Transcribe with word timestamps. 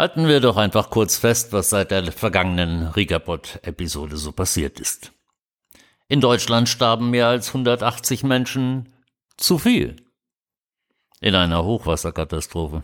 Halten 0.00 0.28
wir 0.28 0.40
doch 0.40 0.56
einfach 0.56 0.88
kurz 0.88 1.18
fest, 1.18 1.52
was 1.52 1.68
seit 1.68 1.90
der 1.90 2.10
vergangenen 2.10 2.86
Rigapod-Episode 2.86 4.16
so 4.16 4.32
passiert 4.32 4.80
ist. 4.80 5.12
In 6.08 6.22
Deutschland 6.22 6.70
starben 6.70 7.10
mehr 7.10 7.26
als 7.26 7.48
180 7.48 8.22
Menschen 8.22 8.94
zu 9.36 9.58
viel. 9.58 9.96
In 11.20 11.34
einer 11.34 11.64
Hochwasserkatastrophe. 11.64 12.82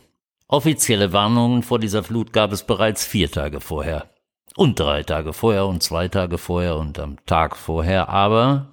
Offizielle 0.49 1.13
Warnungen 1.13 1.65
vor 1.65 1.81
dieser 1.81 2.05
Flut 2.05 2.33
gab 2.33 2.53
es 2.53 2.65
bereits 2.65 3.05
vier 3.05 3.31
Tage 3.31 3.61
vorher. 3.61 4.11
Und 4.55 4.79
drei 4.79 5.03
Tage 5.03 5.33
vorher 5.33 5.67
und 5.67 5.83
zwei 5.83 6.09
Tage 6.09 6.39
vorher 6.39 6.77
und 6.77 6.99
am 7.01 7.25
Tag 7.27 7.57
vorher, 7.57 8.09
aber 8.09 8.71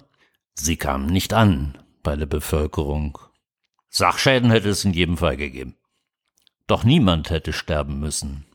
sie 0.54 0.76
kamen 0.76 1.06
nicht 1.06 1.32
an 1.32 1.76
bei 2.02 2.14
der 2.14 2.26
Bevölkerung. 2.26 3.18
Sachschäden 3.88 4.50
hätte 4.50 4.68
es 4.68 4.84
in 4.84 4.92
jedem 4.92 5.16
Fall 5.16 5.36
gegeben. 5.36 5.76
Doch 6.66 6.84
niemand 6.84 7.30
hätte 7.30 7.52
sterben 7.52 7.98
müssen. 7.98 8.46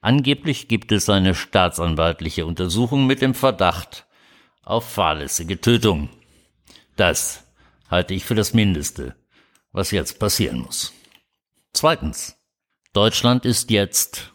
Angeblich 0.00 0.68
gibt 0.68 0.92
es 0.92 1.08
eine 1.08 1.34
staatsanwaltliche 1.34 2.46
Untersuchung 2.46 3.06
mit 3.06 3.22
dem 3.22 3.34
Verdacht 3.34 4.06
auf 4.62 4.88
fahrlässige 4.88 5.60
Tötung. 5.60 6.10
Das 6.96 7.44
halte 7.90 8.14
ich 8.14 8.24
für 8.24 8.34
das 8.34 8.52
Mindeste, 8.52 9.16
was 9.72 9.90
jetzt 9.90 10.18
passieren 10.18 10.60
muss. 10.60 10.92
Zweitens. 11.72 12.35
Deutschland 12.96 13.44
ist 13.44 13.70
jetzt, 13.70 14.32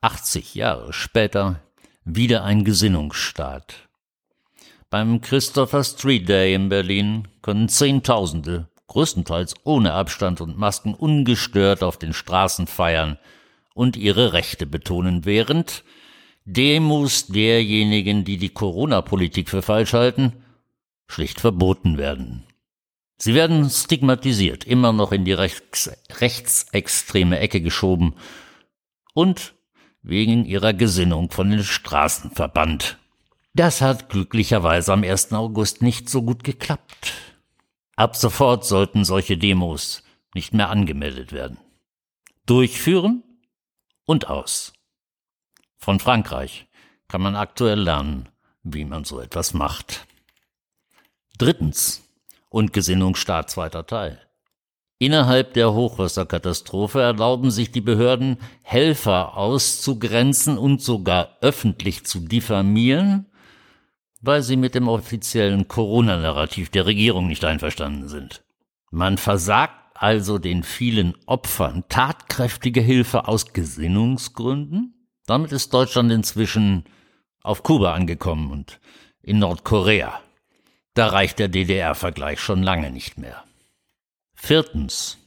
80 0.00 0.54
Jahre 0.54 0.92
später, 0.92 1.60
wieder 2.04 2.44
ein 2.44 2.64
Gesinnungsstaat. 2.64 3.88
Beim 4.90 5.20
Christopher 5.20 5.82
Street 5.82 6.28
Day 6.28 6.54
in 6.54 6.68
Berlin 6.68 7.26
können 7.42 7.68
Zehntausende 7.68 8.68
größtenteils 8.86 9.54
ohne 9.64 9.92
Abstand 9.92 10.40
und 10.40 10.56
Masken 10.56 10.94
ungestört 10.94 11.82
auf 11.82 11.98
den 11.98 12.12
Straßen 12.12 12.68
feiern 12.68 13.18
und 13.74 13.96
ihre 13.96 14.32
Rechte 14.32 14.66
betonen, 14.66 15.24
während 15.24 15.82
Demos 16.44 17.26
derjenigen, 17.26 18.22
die 18.22 18.36
die 18.36 18.50
Corona-Politik 18.50 19.50
für 19.50 19.62
falsch 19.62 19.94
halten, 19.94 20.44
schlicht 21.08 21.40
verboten 21.40 21.98
werden. 21.98 22.44
Sie 23.18 23.34
werden 23.34 23.68
stigmatisiert, 23.70 24.64
immer 24.64 24.92
noch 24.92 25.12
in 25.12 25.24
die 25.24 25.32
rechts, 25.32 25.90
rechtsextreme 26.20 27.38
Ecke 27.38 27.60
geschoben 27.60 28.14
und 29.14 29.54
wegen 30.02 30.44
ihrer 30.44 30.74
Gesinnung 30.74 31.30
von 31.30 31.50
den 31.50 31.64
Straßen 31.64 32.30
verbannt. 32.30 32.98
Das 33.54 33.80
hat 33.80 34.10
glücklicherweise 34.10 34.92
am 34.92 35.02
1. 35.02 35.32
August 35.32 35.80
nicht 35.80 36.10
so 36.10 36.22
gut 36.22 36.44
geklappt. 36.44 37.14
Ab 37.96 38.14
sofort 38.14 38.66
sollten 38.66 39.04
solche 39.04 39.38
Demos 39.38 40.02
nicht 40.34 40.52
mehr 40.52 40.68
angemeldet 40.68 41.32
werden. 41.32 41.56
Durchführen 42.44 43.24
und 44.04 44.28
aus. 44.28 44.74
Von 45.78 45.98
Frankreich 45.98 46.66
kann 47.08 47.22
man 47.22 47.34
aktuell 47.34 47.80
lernen, 47.80 48.28
wie 48.62 48.84
man 48.84 49.04
so 49.04 49.20
etwas 49.20 49.54
macht. 49.54 50.06
Drittens 51.38 52.05
und 52.56 52.72
Gesinnungsstaat 52.72 53.50
zweiter 53.50 53.86
Teil. 53.86 54.18
Innerhalb 54.98 55.52
der 55.52 55.74
Hochwasserkatastrophe 55.74 57.02
erlauben 57.02 57.50
sich 57.50 57.70
die 57.70 57.82
Behörden, 57.82 58.38
Helfer 58.62 59.36
auszugrenzen 59.36 60.56
und 60.56 60.80
sogar 60.80 61.36
öffentlich 61.42 62.06
zu 62.06 62.18
diffamieren, 62.18 63.26
weil 64.22 64.40
sie 64.40 64.56
mit 64.56 64.74
dem 64.74 64.88
offiziellen 64.88 65.68
Corona-Narrativ 65.68 66.70
der 66.70 66.86
Regierung 66.86 67.26
nicht 67.26 67.44
einverstanden 67.44 68.08
sind. 68.08 68.42
Man 68.90 69.18
versagt 69.18 69.74
also 69.92 70.38
den 70.38 70.62
vielen 70.62 71.14
Opfern 71.26 71.84
tatkräftige 71.90 72.80
Hilfe 72.80 73.28
aus 73.28 73.52
Gesinnungsgründen? 73.52 75.10
Damit 75.26 75.52
ist 75.52 75.74
Deutschland 75.74 76.10
inzwischen 76.10 76.84
auf 77.42 77.62
Kuba 77.62 77.92
angekommen 77.92 78.50
und 78.50 78.80
in 79.20 79.40
Nordkorea. 79.40 80.22
Da 80.96 81.08
reicht 81.08 81.38
der 81.38 81.48
DDR-Vergleich 81.48 82.40
schon 82.40 82.62
lange 82.62 82.90
nicht 82.90 83.18
mehr. 83.18 83.44
Viertens. 84.34 85.18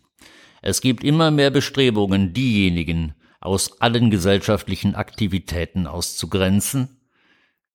Es 0.64 0.82
gibt 0.82 1.04
immer 1.04 1.30
mehr 1.30 1.52
Bestrebungen, 1.52 2.34
diejenigen 2.34 3.14
aus 3.40 3.80
allen 3.80 4.10
gesellschaftlichen 4.10 4.96
Aktivitäten 4.96 5.86
auszugrenzen, 5.86 6.98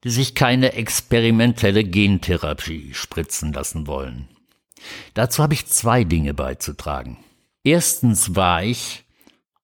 die 0.03 0.11
sich 0.11 0.35
keine 0.35 0.73
experimentelle 0.73 1.85
Gentherapie 1.85 2.95
spritzen 2.95 3.53
lassen 3.53 3.87
wollen. 3.87 4.29
Dazu 5.15 5.45
habe 5.45 5.55
ich 5.55 5.67
zwei 5.67 6.03
Dinge 6.03 6.35
beizutragen. 6.35 7.19
Erstens 7.63 8.35
war 8.35 8.65
ich 8.65 9.05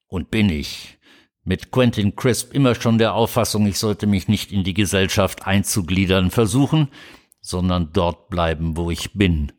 und 0.06 0.30
bin 0.30 0.50
ich 0.50 0.98
mit 1.42 1.72
Quentin 1.72 2.14
Crisp 2.14 2.54
immer 2.54 2.76
schon 2.76 2.98
der 2.98 3.12
Auffassung, 3.14 3.66
ich 3.66 3.78
sollte 3.78 4.06
mich 4.06 4.28
nicht 4.28 4.52
in 4.52 4.62
die 4.62 4.74
Gesellschaft 4.74 5.48
einzugliedern 5.48 6.30
versuchen, 6.30 6.90
sondern 7.40 7.92
dort 7.92 8.28
bleiben, 8.28 8.76
wo 8.76 8.90
ich 8.90 9.12
bin. 9.14 9.52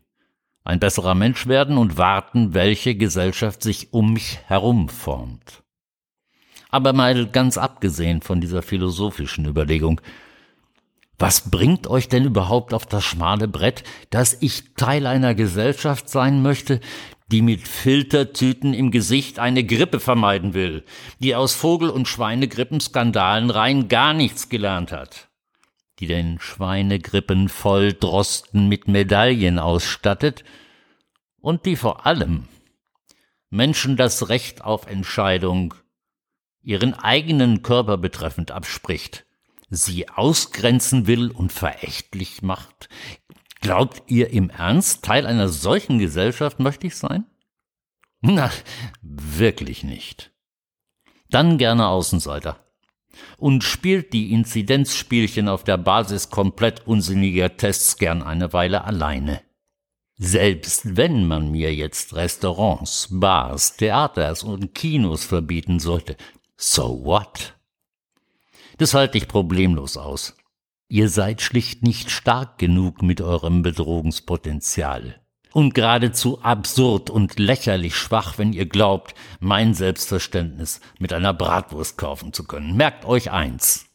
Ein 0.63 0.79
besserer 0.79 1.15
Mensch 1.15 1.47
werden 1.47 1.77
und 1.77 1.97
warten, 1.97 2.53
welche 2.53 2.95
Gesellschaft 2.95 3.63
sich 3.63 3.93
um 3.93 4.13
mich 4.13 4.39
herum 4.45 4.89
formt. 4.89 5.63
Aber 6.69 6.93
mal 6.93 7.27
ganz 7.27 7.57
abgesehen 7.57 8.21
von 8.21 8.39
dieser 8.39 8.61
philosophischen 8.61 9.45
Überlegung, 9.45 9.99
was 11.17 11.51
bringt 11.51 11.85
euch 11.87 12.09
denn 12.09 12.25
überhaupt 12.25 12.73
auf 12.73 12.85
das 12.85 13.03
schmale 13.03 13.47
Brett, 13.47 13.83
dass 14.09 14.37
ich 14.41 14.73
Teil 14.75 15.05
einer 15.05 15.35
Gesellschaft 15.35 16.09
sein 16.09 16.41
möchte, 16.41 16.79
die 17.31 17.41
mit 17.41 17.67
Filtertüten 17.67 18.73
im 18.73 18.91
Gesicht 18.91 19.39
eine 19.39 19.63
Grippe 19.63 19.99
vermeiden 19.99 20.53
will, 20.53 20.83
die 21.19 21.35
aus 21.35 21.53
Vogel- 21.53 21.89
und 21.89 22.07
Schweinegrippenskandalen 22.07 23.49
rein 23.49 23.87
gar 23.87 24.13
nichts 24.13 24.49
gelernt 24.49 24.91
hat, 24.91 25.29
die 26.01 26.07
den 26.07 26.39
Schweinegrippen 26.39 27.47
voll 27.47 27.93
Drosten 27.93 28.67
mit 28.67 28.87
Medaillen 28.87 29.59
ausstattet 29.59 30.43
und 31.39 31.67
die 31.67 31.75
vor 31.75 32.07
allem 32.07 32.47
Menschen 33.51 33.97
das 33.97 34.29
Recht 34.29 34.63
auf 34.63 34.87
Entscheidung 34.87 35.75
ihren 36.63 36.95
eigenen 36.95 37.61
Körper 37.61 37.97
betreffend 37.97 38.49
abspricht, 38.49 39.25
sie 39.69 40.09
ausgrenzen 40.09 41.05
will 41.05 41.29
und 41.29 41.51
verächtlich 41.51 42.41
macht? 42.41 42.89
Glaubt 43.61 44.01
ihr 44.07 44.31
im 44.31 44.49
Ernst, 44.49 45.05
Teil 45.05 45.27
einer 45.27 45.49
solchen 45.49 45.99
Gesellschaft 45.99 46.59
möchte 46.59 46.87
ich 46.87 46.95
sein? 46.95 47.25
Na, 48.21 48.49
wirklich 49.01 49.83
nicht. 49.83 50.31
Dann 51.29 51.59
gerne 51.59 51.87
Außenseiter. 51.87 52.70
Und 53.37 53.63
spielt 53.63 54.13
die 54.13 54.31
Inzidenzspielchen 54.31 55.47
auf 55.47 55.63
der 55.63 55.77
Basis 55.77 56.29
komplett 56.29 56.87
unsinniger 56.87 57.57
Tests 57.57 57.97
gern 57.97 58.21
eine 58.23 58.53
Weile 58.53 58.83
alleine. 58.83 59.41
Selbst 60.17 60.95
wenn 60.97 61.25
man 61.25 61.49
mir 61.51 61.73
jetzt 61.73 62.13
Restaurants, 62.13 63.07
Bars, 63.09 63.75
Theaters 63.77 64.43
und 64.43 64.75
Kinos 64.75 65.25
verbieten 65.25 65.79
sollte, 65.79 66.15
so 66.57 67.03
what? 67.03 67.55
Das 68.77 68.93
halte 68.93 69.17
ich 69.17 69.27
problemlos 69.27 69.97
aus. 69.97 70.35
Ihr 70.87 71.09
seid 71.09 71.41
schlicht 71.41 71.83
nicht 71.83 72.11
stark 72.11 72.57
genug 72.57 73.01
mit 73.01 73.21
eurem 73.21 73.61
Bedrohungspotenzial. 73.61 75.20
Und 75.53 75.73
geradezu 75.73 76.41
absurd 76.41 77.09
und 77.09 77.37
lächerlich 77.37 77.95
schwach, 77.95 78.37
wenn 78.37 78.53
ihr 78.53 78.65
glaubt, 78.65 79.15
mein 79.39 79.73
Selbstverständnis 79.73 80.79
mit 80.97 81.11
einer 81.11 81.33
Bratwurst 81.33 81.97
kaufen 81.97 82.31
zu 82.31 82.45
können. 82.45 82.77
Merkt 82.77 83.05
euch 83.05 83.31
eins. 83.31 83.87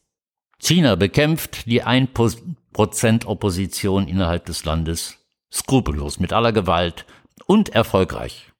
China 0.58 0.96
bekämpft 0.96 1.66
die 1.66 1.82
1% 1.82 3.26
Opposition 3.26 4.06
innerhalb 4.06 4.46
des 4.46 4.64
Landes 4.64 5.18
skrupellos 5.52 6.18
mit 6.18 6.32
aller 6.32 6.52
Gewalt 6.52 7.06
und 7.46 7.70
erfolgreich. 7.70 8.52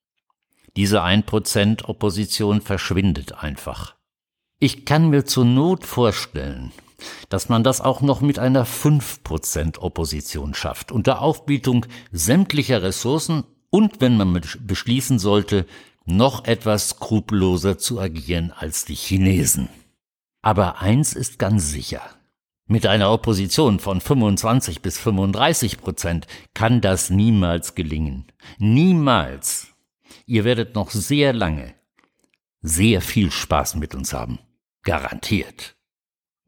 Diese 0.77 1.03
1% 1.03 1.85
Opposition 1.85 2.61
verschwindet 2.61 3.43
einfach. 3.43 3.95
Ich 4.59 4.85
kann 4.85 5.09
mir 5.11 5.25
zur 5.25 5.45
Not 5.45 5.85
vorstellen, 5.85 6.73
dass 7.29 7.49
man 7.49 7.65
das 7.65 7.81
auch 7.81 8.01
noch 8.01 8.21
mit 8.21 8.39
einer 8.39 8.67
5% 8.67 9.79
Opposition 9.79 10.55
schafft, 10.55 10.93
unter 10.93 11.23
Aufbietung 11.23 11.87
sämtlicher 12.13 12.83
Ressourcen 12.83 13.45
und 13.71 14.01
wenn 14.01 14.17
man 14.17 14.41
beschließen 14.61 15.19
sollte, 15.19 15.67
noch 16.05 16.45
etwas 16.45 16.91
skrupelloser 16.91 17.79
zu 17.79 18.01
agieren 18.01 18.53
als 18.57 18.85
die 18.85 18.95
Chinesen. 18.95 19.69
Aber 20.43 20.81
eins 20.81 21.13
ist 21.15 21.39
ganz 21.39 21.71
sicher. 21.71 22.03
Mit 22.69 22.87
einer 22.87 23.13
Opposition 23.13 23.79
von 23.79 24.01
25 24.01 24.83
bis 24.83 24.99
35 24.99 25.79
Prozent 25.81 26.27
kann 26.55 26.81
das 26.81 27.11
niemals 27.11 27.75
gelingen. 27.75 28.27
Niemals. 28.59 29.69
Ihr 30.27 30.45
werdet 30.45 30.75
noch 30.75 30.91
sehr 30.91 31.33
lange 31.33 31.75
sehr 32.67 33.01
viel 33.01 33.31
Spaß 33.31 33.77
mit 33.77 33.95
uns 33.95 34.13
haben. 34.13 34.41
Garantiert. 34.83 35.76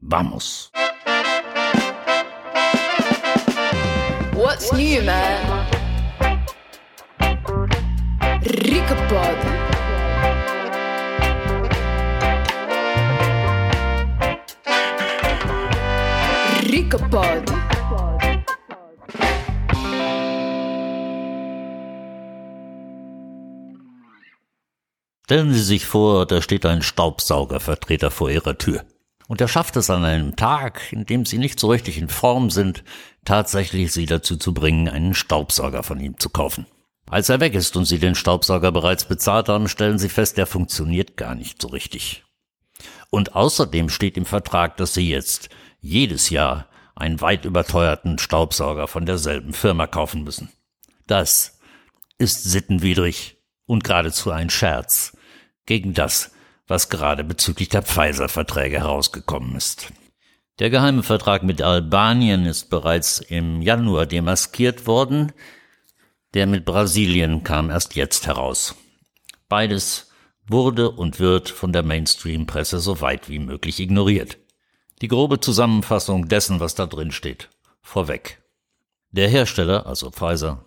Vamos. 0.01 0.71
What's 4.33 4.71
new, 4.71 5.03
man? 5.03 5.67
Ricapod. 8.41 9.37
Ricapod. 16.63 17.43
Stellen 25.25 25.53
Sie 25.53 25.61
sich 25.61 25.85
vor, 25.85 26.25
da 26.25 26.41
steht 26.41 26.65
ein 26.65 26.81
Staubsaugervertreter 26.81 28.09
vor 28.09 28.31
Ihrer 28.31 28.57
Tür. 28.57 28.85
Und 29.29 29.41
er 29.41 29.47
schafft 29.47 29.75
es 29.75 29.91
an 29.91 30.03
einem 30.05 30.35
Tag, 30.35 30.91
in 30.91 31.05
dem 31.05 31.23
Sie 31.23 31.37
nicht 31.37 31.59
so 31.59 31.69
richtig 31.69 31.99
in 31.99 32.09
Form 32.09 32.49
sind, 32.49 32.83
tatsächlich 33.25 33.93
Sie 33.93 34.07
dazu 34.07 34.37
zu 34.37 34.55
bringen, 34.55 34.89
einen 34.89 35.13
Staubsauger 35.13 35.83
von 35.83 35.99
ihm 35.99 36.17
zu 36.17 36.31
kaufen. 36.31 36.65
Als 37.07 37.29
er 37.29 37.39
weg 37.39 37.53
ist 37.53 37.77
und 37.77 37.85
Sie 37.85 37.99
den 37.99 38.15
Staubsauger 38.15 38.71
bereits 38.71 39.05
bezahlt 39.05 39.47
haben, 39.47 39.67
stellen 39.67 39.99
Sie 39.99 40.09
fest, 40.09 40.37
der 40.37 40.47
funktioniert 40.47 41.15
gar 41.15 41.35
nicht 41.35 41.61
so 41.61 41.67
richtig. 41.67 42.23
Und 43.11 43.35
außerdem 43.35 43.89
steht 43.89 44.17
im 44.17 44.25
Vertrag, 44.25 44.77
dass 44.77 44.95
Sie 44.95 45.07
jetzt 45.07 45.49
jedes 45.79 46.31
Jahr 46.31 46.67
einen 46.95 47.21
weit 47.21 47.45
überteuerten 47.45 48.17
Staubsauger 48.17 48.87
von 48.87 49.05
derselben 49.05 49.53
Firma 49.53 49.85
kaufen 49.85 50.23
müssen. 50.23 50.49
Das 51.05 51.59
ist 52.17 52.45
sittenwidrig 52.45 53.37
und 53.67 53.83
geradezu 53.83 54.31
ein 54.31 54.49
Scherz 54.49 55.15
gegen 55.67 55.93
das, 55.93 56.31
was 56.69 56.89
gerade 56.89 57.23
bezüglich 57.23 57.67
der 57.69 57.81
Pfizer-Verträge 57.81 58.79
herausgekommen 58.79 59.55
ist. 59.55 59.91
Der 60.59 60.69
geheime 60.69 61.03
Vertrag 61.03 61.43
mit 61.43 61.61
Albanien 61.61 62.45
ist 62.45 62.69
bereits 62.69 63.19
im 63.19 63.61
Januar 63.61 64.05
demaskiert 64.05 64.87
worden, 64.87 65.31
der 66.33 66.45
mit 66.45 66.65
Brasilien 66.65 67.43
kam 67.43 67.69
erst 67.69 67.95
jetzt 67.95 68.27
heraus. 68.27 68.75
Beides 69.47 70.11
wurde 70.47 70.91
und 70.91 71.19
wird 71.19 71.49
von 71.49 71.73
der 71.73 71.83
Mainstream-Presse 71.83 72.79
so 72.79 73.01
weit 73.01 73.29
wie 73.29 73.39
möglich 73.39 73.79
ignoriert. 73.79 74.37
Die 75.01 75.07
grobe 75.07 75.39
Zusammenfassung 75.39 76.27
dessen, 76.27 76.59
was 76.59 76.75
da 76.75 76.85
drin 76.85 77.11
steht, 77.11 77.49
vorweg. 77.81 78.41
Der 79.11 79.29
Hersteller, 79.29 79.87
also 79.87 80.11
Pfizer, 80.11 80.65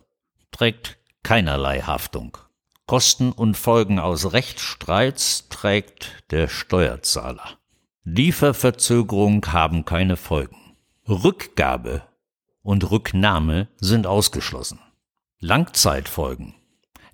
trägt 0.51 0.97
keinerlei 1.23 1.81
Haftung. 1.81 2.39
Kosten 2.87 3.33
und 3.33 3.57
Folgen 3.57 3.99
aus 3.99 4.33
Rechtsstreits 4.33 5.49
trägt 5.49 6.25
der 6.31 6.49
Steuerzahler. 6.49 7.59
Lieferverzögerung 8.05 9.47
haben 9.53 9.85
keine 9.85 10.17
Folgen. 10.17 10.77
Rückgabe 11.09 12.03
und 12.63 12.91
Rücknahme 12.91 13.69
sind 13.77 14.07
ausgeschlossen. 14.07 14.81
Langzeitfolgen, 15.39 16.55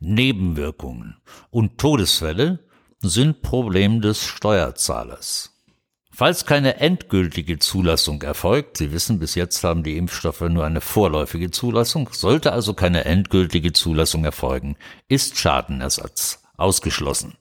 Nebenwirkungen 0.00 1.16
und 1.50 1.78
Todesfälle 1.78 2.60
sind 3.00 3.42
Problem 3.42 4.00
des 4.00 4.24
Steuerzahlers. 4.24 5.57
Falls 6.18 6.46
keine 6.46 6.80
endgültige 6.80 7.60
Zulassung 7.60 8.22
erfolgt, 8.22 8.76
Sie 8.76 8.90
wissen, 8.90 9.20
bis 9.20 9.36
jetzt 9.36 9.62
haben 9.62 9.84
die 9.84 9.96
Impfstoffe 9.96 10.40
nur 10.40 10.66
eine 10.66 10.80
vorläufige 10.80 11.52
Zulassung, 11.52 12.08
sollte 12.10 12.52
also 12.52 12.74
keine 12.74 13.04
endgültige 13.04 13.72
Zulassung 13.72 14.24
erfolgen, 14.24 14.76
ist 15.06 15.38
Schadenersatz 15.38 16.42
ausgeschlossen. 16.56 17.36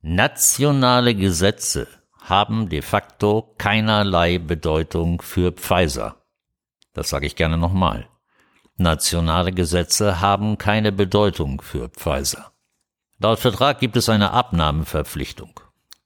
Nationale 0.00 1.14
Gesetze 1.14 1.88
haben 2.22 2.70
de 2.70 2.80
facto 2.80 3.54
keinerlei 3.58 4.38
Bedeutung 4.38 5.20
für 5.20 5.52
Pfizer. 5.52 6.16
Das 6.94 7.10
sage 7.10 7.26
ich 7.26 7.36
gerne 7.36 7.58
nochmal. 7.58 8.08
Nationale 8.78 9.52
Gesetze 9.52 10.22
haben 10.22 10.56
keine 10.56 10.90
Bedeutung 10.90 11.60
für 11.60 11.90
Pfizer. 11.90 12.52
Laut 13.18 13.40
Vertrag 13.40 13.78
gibt 13.78 13.98
es 13.98 14.08
eine 14.08 14.30
Abnahmeverpflichtung 14.30 15.60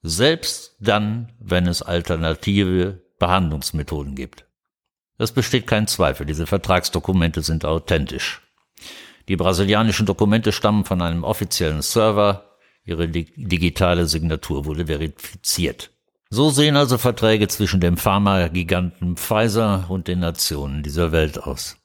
selbst 0.06 0.76
dann, 0.81 1.32
wenn 1.41 1.67
es 1.67 1.82
alternative 1.82 3.03
Behandlungsmethoden 3.19 4.14
gibt. 4.14 4.47
Es 5.19 5.32
besteht 5.32 5.67
kein 5.67 5.87
Zweifel, 5.87 6.26
diese 6.26 6.47
Vertragsdokumente 6.47 7.43
sind 7.43 7.64
authentisch. 7.64 8.43
Die 9.29 9.37
brasilianischen 9.37 10.06
Dokumente 10.06 10.53
stammen 10.53 10.85
von 10.85 11.03
einem 11.03 11.25
offiziellen 11.25 11.82
Server, 11.82 12.56
ihre 12.85 13.08
digitale 13.08 14.06
Signatur 14.06 14.64
wurde 14.67 14.87
verifiziert. 14.87 15.91
So 16.31 16.50
sehen 16.50 16.76
also 16.76 16.99
Verträge 16.99 17.49
zwischen 17.49 17.81
dem 17.81 17.97
Pharmagiganten 17.97 19.17
Pfizer 19.17 19.87
und 19.88 20.06
den 20.08 20.20
Nationen 20.20 20.82
dieser 20.82 21.12
Welt 21.12 21.43
aus. 21.43 21.76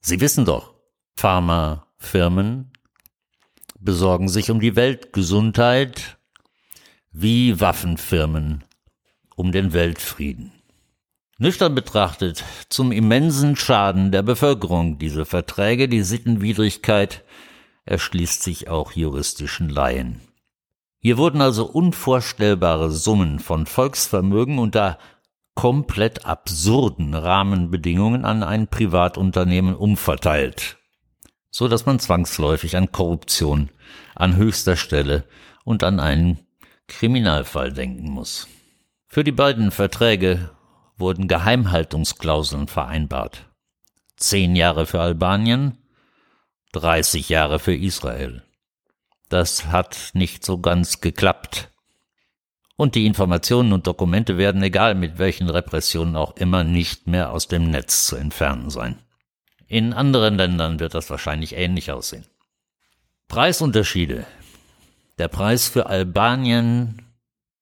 Sie 0.00 0.20
wissen 0.20 0.44
doch, 0.44 0.74
Pharmafirmen 1.16 2.72
besorgen 3.80 4.28
sich 4.28 4.50
um 4.50 4.60
die 4.60 4.76
Weltgesundheit 4.76 6.17
wie 7.20 7.60
Waffenfirmen 7.60 8.62
um 9.34 9.50
den 9.50 9.72
Weltfrieden. 9.72 10.52
Nüchtern 11.38 11.74
betrachtet, 11.74 12.44
zum 12.68 12.92
immensen 12.92 13.56
Schaden 13.56 14.12
der 14.12 14.22
Bevölkerung 14.22 14.98
diese 15.00 15.24
Verträge, 15.24 15.88
die 15.88 16.02
Sittenwidrigkeit 16.02 17.24
erschließt 17.84 18.44
sich 18.44 18.68
auch 18.68 18.92
juristischen 18.92 19.68
Laien. 19.68 20.20
Hier 21.00 21.16
wurden 21.18 21.40
also 21.40 21.66
unvorstellbare 21.66 22.92
Summen 22.92 23.40
von 23.40 23.66
Volksvermögen 23.66 24.60
unter 24.60 24.98
komplett 25.56 26.24
absurden 26.24 27.14
Rahmenbedingungen 27.14 28.24
an 28.24 28.44
ein 28.44 28.68
Privatunternehmen 28.68 29.74
umverteilt, 29.74 30.76
so 31.50 31.66
dass 31.66 31.84
man 31.84 31.98
zwangsläufig 31.98 32.76
an 32.76 32.92
Korruption 32.92 33.70
an 34.14 34.36
höchster 34.36 34.76
Stelle 34.76 35.24
und 35.64 35.82
an 35.82 35.98
einen 35.98 36.38
Kriminalfall 36.88 37.72
denken 37.72 38.10
muss. 38.10 38.48
Für 39.06 39.22
die 39.22 39.32
beiden 39.32 39.70
Verträge 39.70 40.50
wurden 40.96 41.28
Geheimhaltungsklauseln 41.28 42.66
vereinbart. 42.66 43.46
Zehn 44.16 44.56
Jahre 44.56 44.84
für 44.84 45.00
Albanien, 45.00 45.78
30 46.72 47.28
Jahre 47.28 47.58
für 47.58 47.74
Israel. 47.74 48.42
Das 49.28 49.66
hat 49.66 50.10
nicht 50.14 50.44
so 50.44 50.58
ganz 50.58 51.00
geklappt. 51.00 51.70
Und 52.76 52.94
die 52.94 53.06
Informationen 53.06 53.72
und 53.72 53.86
Dokumente 53.86 54.38
werden, 54.38 54.62
egal 54.62 54.94
mit 54.94 55.18
welchen 55.18 55.48
Repressionen 55.48 56.16
auch 56.16 56.36
immer, 56.36 56.64
nicht 56.64 57.06
mehr 57.06 57.32
aus 57.32 57.48
dem 57.48 57.70
Netz 57.70 58.06
zu 58.06 58.16
entfernen 58.16 58.70
sein. 58.70 58.98
In 59.66 59.92
anderen 59.92 60.36
Ländern 60.36 60.80
wird 60.80 60.94
das 60.94 61.10
wahrscheinlich 61.10 61.54
ähnlich 61.54 61.92
aussehen. 61.92 62.24
Preisunterschiede 63.28 64.26
der 65.18 65.28
Preis 65.28 65.66
für 65.68 65.86
Albanien 65.86 67.02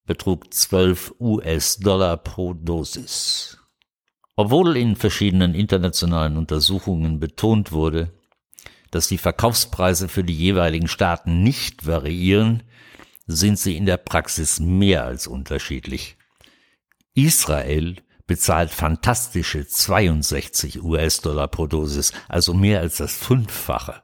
betrug 0.04 0.52
12 0.52 1.14
US-Dollar 1.18 2.18
pro 2.18 2.54
Dosis. 2.54 3.58
Obwohl 4.36 4.76
in 4.76 4.96
verschiedenen 4.96 5.54
internationalen 5.54 6.36
Untersuchungen 6.36 7.18
betont 7.18 7.72
wurde, 7.72 8.12
dass 8.90 9.08
die 9.08 9.18
Verkaufspreise 9.18 10.08
für 10.08 10.22
die 10.22 10.36
jeweiligen 10.36 10.88
Staaten 10.88 11.42
nicht 11.42 11.86
variieren, 11.86 12.62
sind 13.26 13.58
sie 13.58 13.76
in 13.76 13.86
der 13.86 13.96
Praxis 13.96 14.60
mehr 14.60 15.04
als 15.04 15.26
unterschiedlich. 15.26 16.16
Israel 17.14 17.96
bezahlt 18.26 18.70
fantastische 18.70 19.66
62 19.66 20.82
US-Dollar 20.82 21.48
pro 21.48 21.66
Dosis, 21.66 22.12
also 22.28 22.54
mehr 22.54 22.80
als 22.80 22.98
das 22.98 23.16
Fünffache. 23.16 24.02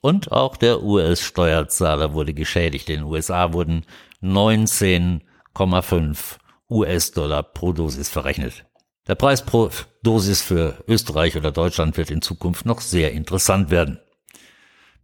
Und 0.00 0.32
auch 0.32 0.56
der 0.56 0.82
US-Steuerzahler 0.82 2.14
wurde 2.14 2.32
geschädigt. 2.32 2.88
In 2.88 3.00
den 3.00 3.04
USA 3.04 3.52
wurden 3.52 3.84
19,5 4.22 6.38
US-Dollar 6.70 7.42
pro 7.42 7.72
Dosis 7.72 8.08
verrechnet. 8.08 8.64
Der 9.08 9.14
Preis 9.14 9.44
pro 9.44 9.70
Dosis 10.02 10.40
für 10.40 10.82
Österreich 10.86 11.36
oder 11.36 11.52
Deutschland 11.52 11.96
wird 11.96 12.10
in 12.10 12.22
Zukunft 12.22 12.64
noch 12.64 12.80
sehr 12.80 13.12
interessant 13.12 13.70
werden. 13.70 14.00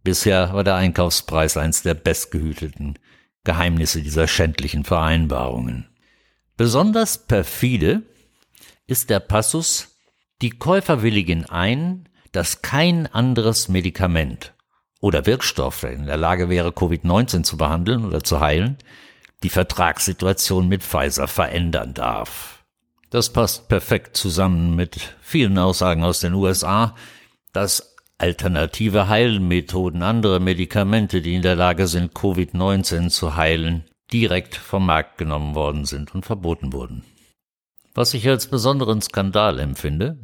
Bisher 0.03 0.53
war 0.53 0.63
der 0.63 0.75
Einkaufspreis 0.75 1.57
eins 1.57 1.83
der 1.83 1.93
bestgehüteten 1.93 2.97
Geheimnisse 3.43 4.01
dieser 4.01 4.27
schändlichen 4.27 4.83
Vereinbarungen. 4.83 5.89
Besonders 6.55 7.27
perfide 7.27 8.03
ist 8.87 9.09
der 9.09 9.19
Passus, 9.19 9.99
die 10.41 10.51
Käufer 10.51 11.01
willigen 11.01 11.45
ein, 11.45 12.07
dass 12.31 12.61
kein 12.61 13.07
anderes 13.07 13.67
Medikament 13.67 14.53
oder 14.99 15.25
Wirkstoff, 15.25 15.81
der 15.81 15.93
in 15.93 16.05
der 16.05 16.17
Lage 16.17 16.49
wäre, 16.49 16.69
Covid-19 16.69 17.43
zu 17.43 17.57
behandeln 17.57 18.05
oder 18.05 18.23
zu 18.23 18.39
heilen, 18.39 18.77
die 19.43 19.49
Vertragssituation 19.49 20.67
mit 20.67 20.83
Pfizer 20.83 21.27
verändern 21.27 21.93
darf. 21.93 22.63
Das 23.09 23.31
passt 23.31 23.69
perfekt 23.69 24.17
zusammen 24.17 24.75
mit 24.75 25.15
vielen 25.21 25.57
Aussagen 25.57 26.03
aus 26.03 26.19
den 26.19 26.33
USA, 26.33 26.95
dass 27.53 27.95
alternative 28.17 29.07
Heilmethoden, 29.07 30.01
andere 30.01 30.39
Medikamente, 30.39 31.21
die 31.21 31.35
in 31.35 31.41
der 31.41 31.55
Lage 31.55 31.87
sind, 31.87 32.13
Covid-19 32.13 33.09
zu 33.09 33.35
heilen, 33.35 33.85
direkt 34.11 34.55
vom 34.55 34.85
Markt 34.85 35.17
genommen 35.17 35.55
worden 35.55 35.85
sind 35.85 36.15
und 36.15 36.25
verboten 36.25 36.73
wurden. 36.73 37.03
Was 37.93 38.13
ich 38.13 38.27
als 38.27 38.47
besonderen 38.47 39.01
Skandal 39.01 39.59
empfinde, 39.59 40.17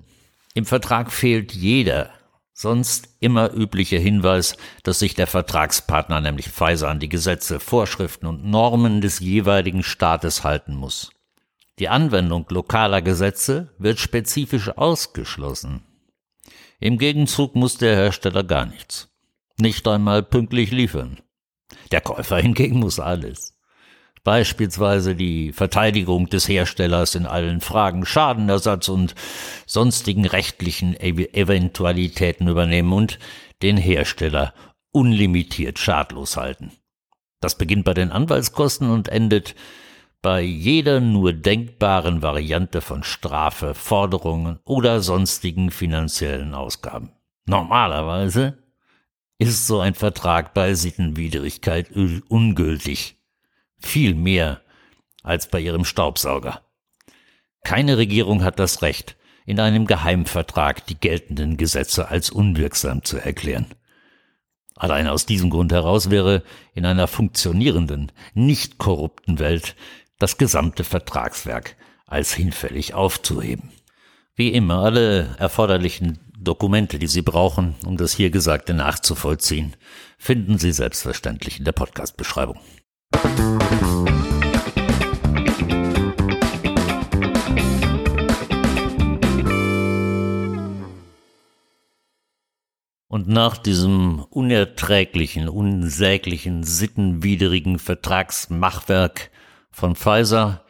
im 0.54 0.66
Vertrag 0.66 1.12
fehlt 1.12 1.54
jeder 1.54 2.12
sonst 2.54 3.10
immer 3.20 3.52
übliche 3.54 3.98
Hinweis, 3.98 4.56
dass 4.84 5.00
sich 5.00 5.16
der 5.16 5.28
Vertragspartner, 5.28 6.22
nämlich 6.22 6.50
Pfizer, 6.50 6.90
an 6.90 7.00
die 7.00 7.10
Gesetze, 7.10 7.60
Vorschriften 7.60 8.28
und 8.28 8.46
Normen 8.46 9.02
des 9.02 9.20
jeweiligen 9.20 9.84
Staates 9.84 10.44
halten 10.44 10.76
muss. 10.76 11.12
Die 11.80 11.90
Anwendung 11.90 12.46
lokaler 12.50 13.02
Gesetze 13.02 13.74
wird 13.80 14.00
spezifisch 14.00 14.70
ausgeschlossen. 14.70 15.84
Im 16.80 16.98
Gegenzug 16.98 17.56
muss 17.56 17.78
der 17.78 17.96
Hersteller 17.96 18.44
gar 18.44 18.66
nichts. 18.66 19.10
Nicht 19.60 19.88
einmal 19.88 20.22
pünktlich 20.22 20.72
liefern. 20.72 21.20
Der 21.92 22.02
Käufer 22.02 22.38
hingegen 22.38 22.80
muss 22.80 23.00
alles 23.00 23.53
beispielsweise 24.24 25.16
die 25.16 25.52
Verteidigung 25.52 26.30
des 26.30 26.48
Herstellers 26.48 27.16
in 27.16 27.26
allen 27.26 27.62
Fragen 27.62 28.06
Schadenersatz 28.06 28.90
und 28.90 29.16
sonstigen 29.66 30.26
rechtlichen 30.26 30.96
Eventualitäten 30.96 32.48
übernehmen 32.48 32.94
und 32.94 33.20
den 33.62 33.78
Hersteller 33.78 34.54
unlimitiert 34.92 35.80
schadlos 35.80 36.38
halten. 36.38 36.72
Das 37.42 37.58
beginnt 37.58 37.84
bei 37.84 37.94
den 37.94 38.12
Anwaltskosten 38.12 38.90
und 38.90 39.10
endet 39.10 39.56
bei 40.22 40.42
jeder 40.42 41.02
nur 41.02 41.34
denkbaren 41.34 42.22
Variante 42.22 42.80
von 42.80 43.04
Strafe, 43.04 43.74
Forderungen 43.74 44.60
oder 44.64 45.02
sonstigen 45.02 45.70
finanziellen 45.70 46.54
Ausgaben. 46.54 47.12
Normalerweise 47.46 48.58
ist 49.38 49.68
so 49.68 49.82
ein 49.82 49.96
Vertrag 49.96 50.54
bei 50.54 50.76
Sittenwidrigkeit 50.76 51.92
ungültig 51.92 53.18
viel 53.86 54.16
mehr 54.16 54.62
als 55.24 55.48
bei 55.48 55.60
ihrem 55.60 55.86
Staubsauger. 55.86 56.62
Keine 57.64 57.98
Regierung 57.98 58.44
hat 58.44 58.60
das 58.60 58.82
Recht, 58.82 59.16
in 59.46 59.60
einem 59.60 59.88
Geheimvertrag 59.88 60.86
die 60.86 61.00
geltenden 61.00 61.58
Gesetze 61.58 62.08
als 62.08 62.30
unwirksam 62.30 63.04
zu 63.04 63.18
erklären. 63.18 63.68
Allein 64.76 65.08
aus 65.08 65.26
diesem 65.26 65.50
Grund 65.50 65.72
heraus 65.72 66.10
wäre 66.10 66.44
in 66.74 66.86
einer 66.86 67.08
funktionierenden, 67.08 68.12
nicht 68.34 68.78
korrupten 68.78 69.40
Welt 69.40 69.76
das 70.18 70.38
gesamte 70.38 70.84
Vertragswerk 70.84 71.76
als 72.06 72.34
hinfällig 72.34 72.94
aufzuheben. 72.94 73.72
Wie 74.36 74.52
immer, 74.52 74.80
alle 74.80 75.36
erforderlichen 75.38 76.20
Dokumente, 76.38 77.00
die 77.00 77.08
Sie 77.08 77.22
brauchen, 77.22 77.76
um 77.86 77.98
das 77.98 78.14
hier 78.14 78.30
Gesagte 78.30 78.74
nachzuvollziehen, 78.74 79.76
finden 80.18 80.58
Sie 80.58 80.72
selbstverständlich 80.72 81.60
in 81.60 81.66
der 81.66 81.72
Podcast-Beschreibung. 81.72 82.60
Und 93.14 93.28
nach 93.28 93.58
diesem 93.58 94.26
unerträglichen, 94.32 95.48
unsäglichen, 95.48 96.64
sittenwidrigen 96.64 97.78
Vertragsmachwerk 97.78 99.30
von 99.70 99.96
Pfizer 99.96 100.66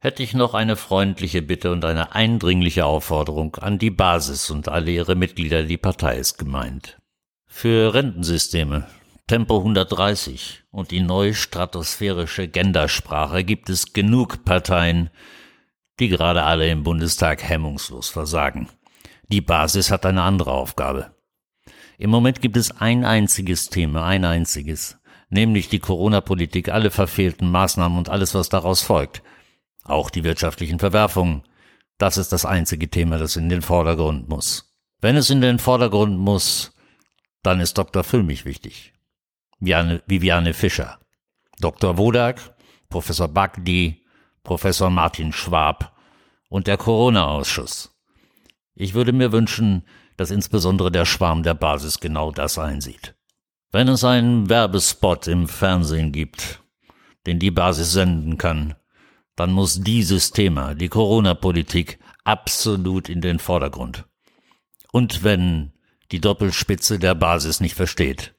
hätte 0.00 0.22
ich 0.22 0.34
noch 0.34 0.54
eine 0.54 0.76
freundliche 0.76 1.40
Bitte 1.40 1.70
und 1.72 1.84
eine 1.84 2.16
eindringliche 2.16 2.84
Aufforderung 2.84 3.56
an 3.56 3.78
die 3.78 3.90
Basis 3.90 4.50
und 4.50 4.68
alle 4.68 4.90
ihre 4.90 5.14
Mitglieder, 5.14 5.62
die 5.62 5.76
Partei 5.76 6.18
ist 6.18 6.36
gemeint. 6.36 6.98
Für 7.46 7.94
Rentensysteme, 7.94 8.86
Tempo 9.28 9.58
130 9.58 10.64
und 10.70 10.90
die 10.90 11.00
neue 11.00 11.34
stratosphärische 11.34 12.48
Gendersprache 12.48 13.44
gibt 13.44 13.68
es 13.68 13.92
genug 13.92 14.42
Parteien, 14.46 15.10
die 16.00 16.08
gerade 16.08 16.44
alle 16.44 16.70
im 16.70 16.82
Bundestag 16.82 17.42
hemmungslos 17.42 18.08
versagen. 18.08 18.70
Die 19.28 19.42
Basis 19.42 19.90
hat 19.90 20.06
eine 20.06 20.22
andere 20.22 20.52
Aufgabe. 20.52 21.14
Im 21.98 22.08
Moment 22.08 22.40
gibt 22.40 22.56
es 22.56 22.80
ein 22.80 23.04
einziges 23.04 23.68
Thema, 23.68 24.06
ein 24.06 24.24
einziges, 24.24 24.98
nämlich 25.28 25.68
die 25.68 25.80
Corona-Politik, 25.80 26.70
alle 26.70 26.90
verfehlten 26.90 27.50
Maßnahmen 27.50 27.98
und 27.98 28.08
alles, 28.08 28.34
was 28.34 28.48
daraus 28.48 28.80
folgt. 28.80 29.22
Auch 29.84 30.08
die 30.08 30.24
wirtschaftlichen 30.24 30.78
Verwerfungen. 30.78 31.42
Das 31.98 32.16
ist 32.16 32.32
das 32.32 32.46
einzige 32.46 32.88
Thema, 32.88 33.18
das 33.18 33.36
in 33.36 33.50
den 33.50 33.60
Vordergrund 33.60 34.30
muss. 34.30 34.74
Wenn 35.02 35.16
es 35.16 35.28
in 35.28 35.42
den 35.42 35.58
Vordergrund 35.58 36.18
muss, 36.18 36.74
dann 37.42 37.60
ist 37.60 37.76
Dr. 37.76 38.04
Füllmich 38.04 38.46
wichtig. 38.46 38.94
Viviane 39.60 40.54
Fischer, 40.54 40.98
Dr. 41.60 41.98
Wodak, 41.98 42.54
Professor 42.88 43.28
Bagdi, 43.28 44.04
Professor 44.42 44.90
Martin 44.90 45.32
Schwab 45.32 45.96
und 46.48 46.66
der 46.66 46.76
Corona-Ausschuss. 46.76 47.94
Ich 48.74 48.94
würde 48.94 49.12
mir 49.12 49.32
wünschen, 49.32 49.82
dass 50.16 50.30
insbesondere 50.30 50.90
der 50.90 51.04
Schwarm 51.04 51.42
der 51.42 51.54
Basis 51.54 52.00
genau 52.00 52.32
das 52.32 52.58
einsieht. 52.58 53.14
Wenn 53.70 53.88
es 53.88 54.04
einen 54.04 54.48
Werbespot 54.48 55.26
im 55.26 55.48
Fernsehen 55.48 56.12
gibt, 56.12 56.62
den 57.26 57.38
die 57.38 57.50
Basis 57.50 57.92
senden 57.92 58.38
kann, 58.38 58.74
dann 59.36 59.52
muss 59.52 59.80
dieses 59.80 60.32
Thema, 60.32 60.74
die 60.74 60.88
Corona-Politik, 60.88 61.98
absolut 62.24 63.08
in 63.08 63.20
den 63.20 63.38
Vordergrund. 63.38 64.06
Und 64.92 65.22
wenn 65.22 65.72
die 66.10 66.20
Doppelspitze 66.20 66.98
der 66.98 67.14
Basis 67.14 67.60
nicht 67.60 67.74
versteht, 67.74 68.34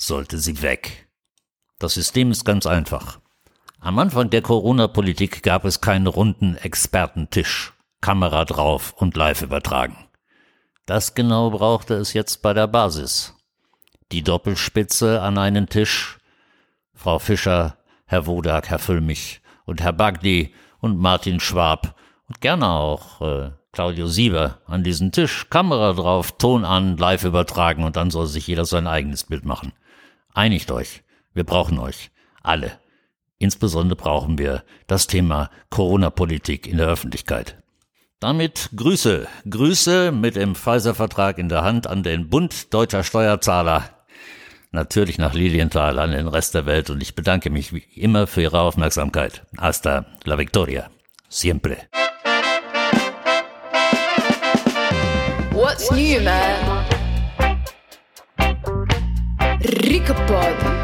sollte 0.00 0.38
sie 0.38 0.62
weg. 0.62 1.08
Das 1.78 1.94
System 1.94 2.30
ist 2.30 2.44
ganz 2.44 2.66
einfach. 2.66 3.20
Am 3.80 3.98
Anfang 3.98 4.30
der 4.30 4.42
Corona-Politik 4.42 5.42
gab 5.42 5.64
es 5.64 5.80
keinen 5.80 6.06
runden 6.06 6.56
Expertentisch, 6.56 7.72
Kamera 8.00 8.44
drauf 8.44 8.94
und 8.96 9.16
live 9.16 9.42
übertragen. 9.42 9.96
Das 10.86 11.14
genau 11.14 11.50
brauchte 11.50 11.94
es 11.94 12.12
jetzt 12.12 12.42
bei 12.42 12.52
der 12.52 12.66
Basis. 12.66 13.34
Die 14.12 14.22
Doppelspitze 14.22 15.22
an 15.22 15.38
einen 15.38 15.68
Tisch, 15.68 16.18
Frau 16.94 17.18
Fischer, 17.18 17.76
Herr 18.06 18.26
Wodak, 18.26 18.68
Herr 18.68 18.78
Füllmich 18.78 19.40
und 19.66 19.80
Herr 19.80 19.92
Bagdi 19.92 20.52
und 20.80 20.98
Martin 20.98 21.40
Schwab 21.40 21.94
und 22.26 22.40
gerne 22.40 22.68
auch 22.68 23.20
äh, 23.20 23.50
Claudio 23.72 24.08
Sieber 24.08 24.58
an 24.66 24.82
diesen 24.82 25.12
Tisch, 25.12 25.48
Kamera 25.48 25.92
drauf, 25.92 26.32
Ton 26.32 26.64
an, 26.64 26.96
live 26.96 27.24
übertragen 27.24 27.84
und 27.84 27.96
dann 27.96 28.10
soll 28.10 28.26
sich 28.26 28.46
jeder 28.46 28.64
sein 28.64 28.86
eigenes 28.86 29.24
Bild 29.24 29.44
machen. 29.44 29.72
Einigt 30.34 30.70
euch. 30.70 31.02
Wir 31.34 31.44
brauchen 31.44 31.78
euch. 31.78 32.10
Alle. 32.42 32.78
Insbesondere 33.38 33.96
brauchen 33.96 34.38
wir 34.38 34.64
das 34.86 35.06
Thema 35.06 35.50
Corona-Politik 35.70 36.66
in 36.66 36.76
der 36.76 36.88
Öffentlichkeit. 36.88 37.56
Damit 38.20 38.70
Grüße. 38.76 39.26
Grüße 39.48 40.12
mit 40.12 40.36
dem 40.36 40.54
Pfizer-Vertrag 40.54 41.38
in 41.38 41.48
der 41.48 41.62
Hand 41.62 41.86
an 41.86 42.02
den 42.02 42.28
Bund 42.28 42.72
deutscher 42.74 43.02
Steuerzahler. 43.02 43.88
Natürlich 44.72 45.18
nach 45.18 45.32
Lilienthal 45.32 45.98
an 45.98 46.12
den 46.12 46.28
Rest 46.28 46.54
der 46.54 46.66
Welt 46.66 46.90
und 46.90 47.02
ich 47.02 47.14
bedanke 47.14 47.50
mich 47.50 47.72
wie 47.72 47.82
immer 47.96 48.26
für 48.26 48.42
Ihre 48.42 48.60
Aufmerksamkeit. 48.60 49.42
Hasta 49.58 50.04
la 50.24 50.38
victoria. 50.38 50.90
Siempre. 51.28 51.78
What's 55.52 55.90
new, 55.90 56.20
man? 56.22 56.79
Riekenpot. 59.60 60.79